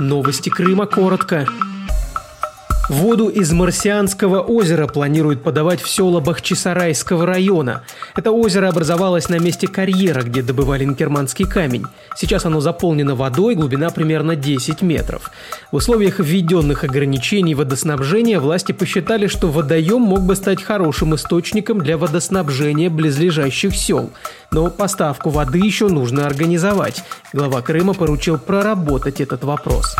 Новости 0.00 0.48
Крыма 0.48 0.86
коротко. 0.86 1.46
Воду 2.90 3.28
из 3.28 3.50
Марсианского 3.50 4.40
озера 4.40 4.86
планируют 4.86 5.42
подавать 5.42 5.80
в 5.80 5.88
села 5.88 6.20
Бахчисарайского 6.20 7.24
района. 7.24 7.82
Это 8.14 8.30
озеро 8.30 8.68
образовалось 8.68 9.30
на 9.30 9.38
месте 9.38 9.68
карьера, 9.68 10.22
где 10.22 10.42
добывали 10.42 10.84
инкерманский 10.84 11.46
камень. 11.46 11.86
Сейчас 12.14 12.44
оно 12.44 12.60
заполнено 12.60 13.14
водой, 13.14 13.54
глубина 13.54 13.88
примерно 13.88 14.36
10 14.36 14.82
метров. 14.82 15.30
В 15.72 15.76
условиях 15.76 16.18
введенных 16.18 16.84
ограничений 16.84 17.54
водоснабжения 17.54 18.38
власти 18.38 18.72
посчитали, 18.72 19.28
что 19.28 19.48
водоем 19.48 20.02
мог 20.02 20.20
бы 20.20 20.36
стать 20.36 20.62
хорошим 20.62 21.14
источником 21.14 21.78
для 21.80 21.96
водоснабжения 21.96 22.90
близлежащих 22.90 23.74
сел. 23.74 24.10
Но 24.54 24.70
поставку 24.70 25.30
воды 25.30 25.58
еще 25.58 25.88
нужно 25.88 26.26
организовать. 26.26 27.02
Глава 27.32 27.60
Крыма 27.60 27.92
поручил 27.92 28.38
проработать 28.38 29.20
этот 29.20 29.42
вопрос. 29.42 29.96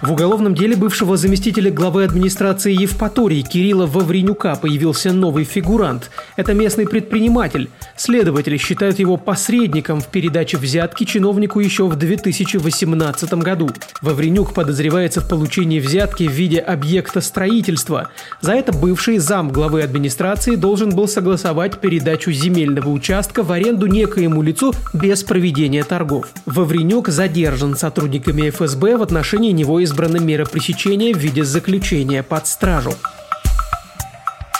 В 0.00 0.12
уголовном 0.12 0.54
деле 0.54 0.76
бывшего 0.76 1.16
заместителя 1.16 1.72
главы 1.72 2.04
администрации 2.04 2.72
Евпатории 2.72 3.42
Кирилла 3.42 3.84
Вавренюка 3.86 4.54
появился 4.54 5.12
новый 5.12 5.42
фигурант. 5.42 6.12
Это 6.36 6.54
местный 6.54 6.86
предприниматель. 6.86 7.68
Следователи 7.96 8.58
считают 8.58 9.00
его 9.00 9.16
посредником 9.16 10.00
в 10.00 10.06
передаче 10.06 10.56
взятки 10.56 11.02
чиновнику 11.02 11.58
еще 11.58 11.88
в 11.88 11.96
2018 11.96 13.34
году. 13.34 13.70
Вавренюк 14.00 14.54
подозревается 14.54 15.20
в 15.20 15.28
получении 15.28 15.80
взятки 15.80 16.28
в 16.28 16.30
виде 16.30 16.60
объекта 16.60 17.20
строительства. 17.20 18.10
За 18.40 18.52
это 18.52 18.72
бывший 18.72 19.18
зам 19.18 19.50
главы 19.50 19.82
администрации 19.82 20.54
должен 20.54 20.90
был 20.90 21.08
согласовать 21.08 21.80
передачу 21.80 22.30
земельного 22.30 22.88
участка 22.90 23.42
в 23.42 23.50
аренду 23.50 23.86
некоему 23.86 24.42
лицу 24.42 24.72
без 24.94 25.24
проведения 25.24 25.82
торгов. 25.82 26.28
Вавренюк 26.46 27.08
задержан 27.08 27.76
сотрудниками 27.76 28.48
ФСБ 28.50 28.96
в 28.96 29.02
отношении 29.02 29.50
него 29.50 29.82
избраны 29.88 30.20
меры 30.20 30.44
пресечения 30.44 31.14
в 31.14 31.18
виде 31.18 31.44
заключения 31.44 32.22
под 32.22 32.46
стражу. 32.46 32.92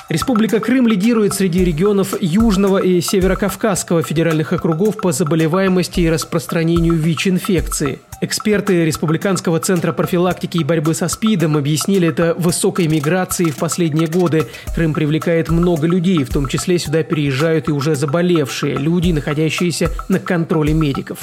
Республика 0.08 0.58
Крым 0.58 0.88
лидирует 0.88 1.34
среди 1.34 1.62
регионов 1.62 2.14
Южного 2.18 2.78
и 2.78 3.02
Северокавказского 3.02 4.02
федеральных 4.02 4.54
округов 4.54 4.96
по 4.96 5.12
заболеваемости 5.12 6.00
и 6.00 6.08
распространению 6.08 6.94
ВИЧ-инфекции. 6.94 8.00
Эксперты 8.20 8.84
Республиканского 8.84 9.60
центра 9.60 9.92
профилактики 9.92 10.58
и 10.58 10.64
борьбы 10.64 10.92
со 10.92 11.06
СПИДом 11.06 11.56
объяснили 11.56 12.08
это 12.08 12.34
высокой 12.36 12.88
миграцией 12.88 13.52
в 13.52 13.58
последние 13.58 14.08
годы. 14.08 14.48
Крым 14.74 14.92
привлекает 14.92 15.50
много 15.50 15.86
людей, 15.86 16.24
в 16.24 16.32
том 16.32 16.48
числе 16.48 16.80
сюда 16.80 17.04
переезжают 17.04 17.68
и 17.68 17.72
уже 17.72 17.94
заболевшие, 17.94 18.76
люди, 18.76 19.12
находящиеся 19.12 19.90
на 20.08 20.18
контроле 20.18 20.74
медиков. 20.74 21.20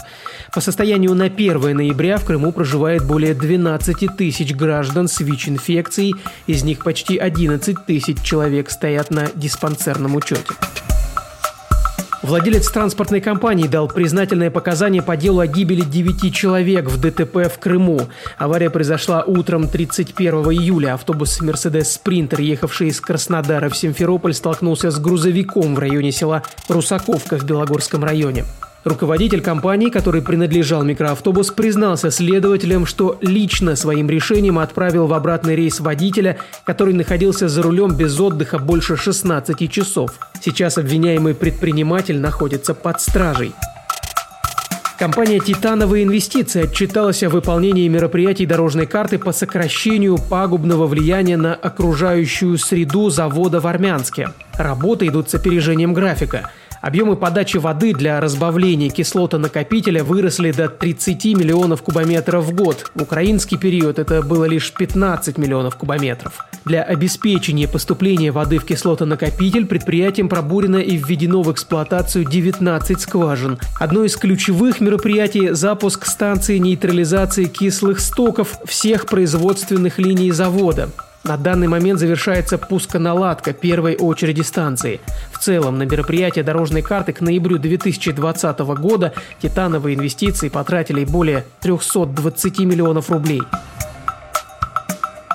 По 0.54 0.62
состоянию 0.62 1.14
на 1.16 1.26
1 1.26 1.76
ноября 1.76 2.18
в 2.18 2.24
Крыму 2.24 2.54
проживает 2.54 3.06
более 3.06 3.34
12 3.34 4.16
тысяч 4.16 4.56
граждан 4.56 5.10
с 5.10 5.20
ВИЧ-инфекцией, 5.20 6.16
из 6.48 6.64
них 6.64 6.82
почти 6.86 7.18
11 7.18 7.86
тысяч 7.86 8.22
человек 8.22 8.70
стоят 8.70 9.12
на 9.12 9.28
диспансерном 9.36 10.16
учете. 10.16 10.54
Владелец 12.26 12.72
транспортной 12.72 13.22
компании 13.22 13.68
дал 13.68 13.88
признательное 13.88 14.50
показание 14.50 15.04
по 15.04 15.16
делу 15.16 15.42
о 15.42 15.48
гибели 15.48 15.82
9 15.82 16.34
человек 16.34 16.86
в 16.86 17.00
ДТП 17.00 17.54
в 17.54 17.60
Крыму. 17.60 18.02
Авария 18.40 18.72
произошла 18.72 19.22
утром 19.22 19.68
31 19.68 20.34
июля. 20.52 20.96
Автобус 20.96 21.40
«Мерседес 21.40 21.94
Спринтер», 21.94 22.40
ехавший 22.40 22.88
из 22.88 23.00
Краснодара 23.00 23.70
в 23.70 23.78
Симферополь, 23.78 24.34
столкнулся 24.34 24.90
с 24.90 24.98
грузовиком 24.98 25.76
в 25.76 25.80
районе 25.80 26.12
села 26.12 26.42
Русаковка 26.68 27.38
в 27.38 27.44
Белогорском 27.44 28.04
районе. 28.04 28.44
Руководитель 28.86 29.42
компании, 29.42 29.90
который 29.90 30.22
принадлежал 30.22 30.84
микроавтобус, 30.84 31.50
признался 31.50 32.12
следователям, 32.12 32.86
что 32.86 33.18
лично 33.20 33.76
своим 33.76 34.08
решением 34.08 34.60
отправил 34.60 35.08
в 35.08 35.14
обратный 35.14 35.56
рейс 35.56 35.80
водителя, 35.80 36.38
который 36.66 36.94
находился 36.94 37.50
за 37.50 37.64
рулем 37.64 37.96
без 37.96 38.20
отдыха 38.20 38.60
больше 38.60 38.96
16 38.96 39.72
часов. 39.72 40.12
Сейчас 40.40 40.78
обвиняемый 40.78 41.34
предприниматель 41.34 42.20
находится 42.20 42.76
под 42.76 43.02
стражей. 43.02 43.54
Компания 45.00 45.40
«Титановые 45.40 46.04
инвестиции» 46.04 46.66
отчиталась 46.66 47.24
о 47.24 47.30
выполнении 47.30 47.88
мероприятий 47.88 48.46
дорожной 48.46 48.86
карты 48.86 49.18
по 49.18 49.32
сокращению 49.32 50.20
пагубного 50.20 50.86
влияния 50.86 51.38
на 51.38 51.56
окружающую 51.56 52.56
среду 52.60 53.10
завода 53.10 53.60
в 53.60 53.66
Армянске. 53.66 54.30
Работы 54.54 55.08
идут 55.08 55.32
с 55.32 55.34
опережением 55.34 55.96
графика– 55.96 56.52
Объемы 56.86 57.16
подачи 57.16 57.58
воды 57.58 57.96
для 57.96 58.20
разбавления 58.22 58.92
кислота-накопителя 58.92 60.04
выросли 60.04 60.52
до 60.52 60.70
30 60.70 61.26
миллионов 61.36 61.82
кубометров 61.82 62.46
в 62.46 62.54
год. 62.54 62.92
В 62.94 63.02
украинский 63.02 63.58
период 63.58 63.98
это 63.98 64.22
было 64.22 64.46
лишь 64.46 64.72
15 64.72 65.40
миллионов 65.40 65.78
кубометров. 65.78 66.46
Для 66.64 66.84
обеспечения 66.84 67.68
поступления 67.68 68.32
воды 68.32 68.60
в 68.60 68.66
кислотонакопитель 68.66 69.66
предприятием 69.66 70.30
пробурено 70.30 70.78
и 70.78 70.96
введено 70.96 71.42
в 71.42 71.52
эксплуатацию 71.52 72.24
19 72.24 73.02
скважин. 73.02 73.58
Одно 73.80 74.04
из 74.04 74.16
ключевых 74.16 74.80
мероприятий– 74.80 75.50
запуск 75.54 76.06
станции 76.06 76.60
нейтрализации 76.60 77.46
кислых 77.46 78.00
стоков 78.00 78.60
всех 78.64 79.08
производственных 79.08 79.98
линий 79.98 80.30
завода. 80.30 80.92
На 81.26 81.38
данный 81.38 81.68
момент 81.68 82.00
завершается 82.00 82.60
пусконаладка 82.60 83.52
первой 83.52 83.96
очереди 83.96 84.42
станции. 84.42 85.02
В 85.32 85.40
целом, 85.40 85.80
на 85.80 85.84
мероприятие 85.84 86.44
дорожной 86.44 86.84
карты 86.84 87.14
к 87.14 87.22
ноябрю 87.22 87.58
2020 87.58 88.60
года 88.60 89.12
титановые 89.42 89.96
инвестиции 89.96 90.50
потратили 90.50 91.04
более 91.04 91.44
320 91.62 92.60
миллионов 92.60 93.10
рублей. 93.10 93.42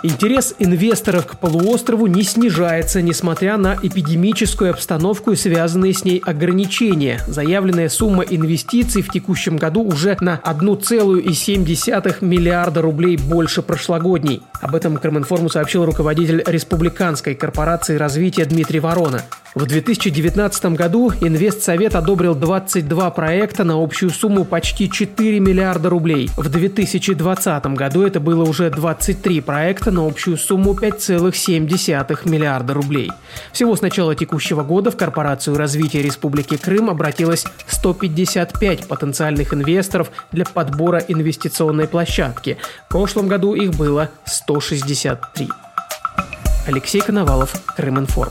Интерес 0.03 0.55
инвесторов 0.59 1.27
к 1.27 1.37
полуострову 1.37 2.07
не 2.07 2.23
снижается, 2.23 3.03
несмотря 3.03 3.59
на 3.59 3.77
эпидемическую 3.83 4.71
обстановку 4.71 5.33
и 5.33 5.37
связанные 5.37 5.93
с 5.93 6.05
ней 6.05 6.23
ограничения. 6.25 7.21
Заявленная 7.27 7.91
сумма 7.91 8.23
инвестиций 8.23 9.03
в 9.03 9.11
текущем 9.11 9.59
году 9.59 9.83
уже 9.83 10.17
на 10.21 10.41
1,7 10.43 12.25
миллиарда 12.25 12.81
рублей 12.81 13.19
больше 13.19 13.61
прошлогодней. 13.61 14.41
Об 14.63 14.75
этом 14.75 14.97
Крыминформу 14.97 15.51
сообщил 15.51 15.85
руководитель 15.85 16.43
Республиканской 16.47 17.35
корпорации 17.35 17.97
развития 17.97 18.47
Дмитрий 18.47 18.81
Ворона. 18.81 19.23
В 19.53 19.67
2019 19.67 20.65
году 20.77 21.11
Инвестсовет 21.21 21.97
одобрил 21.97 22.37
22 22.37 23.11
проекта 23.11 23.65
на 23.65 23.83
общую 23.83 24.11
сумму 24.11 24.45
почти 24.45 24.89
4 24.89 25.41
миллиарда 25.41 25.91
рублей. 25.91 26.31
В 26.37 26.49
2020 26.49 27.67
году 27.75 28.03
это 28.07 28.21
было 28.21 28.45
уже 28.45 28.71
23 28.71 29.41
проекта 29.41 29.91
на 29.91 30.07
общую 30.07 30.37
сумму 30.37 30.75
5,7 30.75 32.29
миллиарда 32.29 32.75
рублей. 32.75 33.11
Всего 33.51 33.75
с 33.75 33.83
начала 33.83 34.15
текущего 34.15 34.63
года 34.63 34.93
в 34.93 34.97
Корпорацию 34.97 35.57
развития 35.57 36.03
Республики 36.03 36.57
Крым 36.57 36.89
обратилось 36.89 37.45
155 37.67 38.87
потенциальных 38.87 39.53
инвесторов 39.53 40.13
для 40.31 40.45
подбора 40.45 41.03
инвестиционной 41.09 41.89
площадки. 41.89 42.57
В 42.87 42.89
прошлом 42.89 43.27
году 43.27 43.55
их 43.55 43.73
было 43.73 44.11
163. 44.27 45.49
Алексей 46.69 47.01
Коновалов, 47.01 47.53
Крыминформ. 47.75 48.31